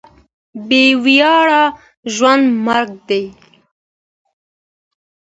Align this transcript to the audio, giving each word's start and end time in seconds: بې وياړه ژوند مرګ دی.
بې 0.67 0.83
وياړه 1.03 1.63
ژوند 2.13 2.45
مرګ 2.65 2.91
دی. 3.09 3.23